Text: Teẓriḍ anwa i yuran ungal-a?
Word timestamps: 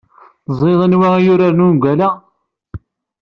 Teẓriḍ 0.45 0.81
anwa 0.85 1.09
i 1.15 1.21
yuran 1.25 1.63
ungal-a? 1.67 2.09